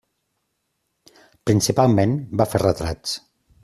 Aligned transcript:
Principalment 1.51 2.19
va 2.43 2.53
fer 2.55 2.67
retrats. 2.69 3.19